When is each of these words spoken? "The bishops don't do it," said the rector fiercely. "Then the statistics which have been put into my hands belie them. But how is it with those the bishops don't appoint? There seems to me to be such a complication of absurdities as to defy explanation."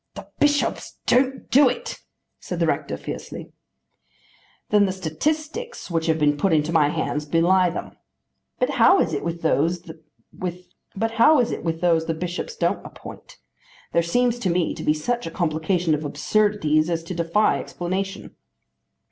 "The 0.15 0.27
bishops 0.39 0.97
don't 1.05 1.47
do 1.51 1.69
it," 1.69 1.99
said 2.39 2.59
the 2.59 2.65
rector 2.65 2.97
fiercely. 2.97 3.51
"Then 4.71 4.87
the 4.87 4.91
statistics 4.91 5.91
which 5.91 6.07
have 6.07 6.17
been 6.17 6.37
put 6.37 6.53
into 6.53 6.71
my 6.73 6.89
hands 6.89 7.23
belie 7.25 7.69
them. 7.69 7.91
But 8.57 8.71
how 8.71 8.99
is 8.99 9.13
it 9.13 9.23
with 9.23 9.43
those 9.43 9.81
the 9.83 10.03
bishops 12.17 12.55
don't 12.55 12.83
appoint? 12.83 13.37
There 13.93 14.01
seems 14.01 14.39
to 14.39 14.49
me 14.49 14.73
to 14.73 14.83
be 14.83 14.95
such 14.95 15.27
a 15.27 15.37
complication 15.39 15.93
of 15.93 16.03
absurdities 16.03 16.89
as 16.89 17.03
to 17.03 17.13
defy 17.13 17.59
explanation." 17.59 18.35